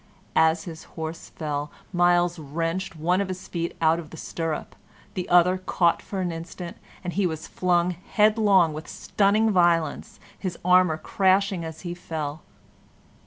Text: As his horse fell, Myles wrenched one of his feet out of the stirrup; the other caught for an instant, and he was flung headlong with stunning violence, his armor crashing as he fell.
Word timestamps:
As 0.35 0.63
his 0.63 0.85
horse 0.97 1.29
fell, 1.29 1.71
Myles 1.93 2.39
wrenched 2.39 2.95
one 2.95 3.21
of 3.21 3.27
his 3.27 3.47
feet 3.47 3.77
out 3.79 3.99
of 3.99 4.09
the 4.09 4.17
stirrup; 4.17 4.75
the 5.13 5.29
other 5.29 5.59
caught 5.59 6.01
for 6.01 6.21
an 6.21 6.31
instant, 6.31 6.75
and 7.03 7.13
he 7.13 7.27
was 7.27 7.45
flung 7.47 7.91
headlong 7.91 8.73
with 8.73 8.87
stunning 8.87 9.51
violence, 9.51 10.19
his 10.39 10.57
armor 10.65 10.97
crashing 10.97 11.63
as 11.63 11.81
he 11.81 11.93
fell. 11.93 12.41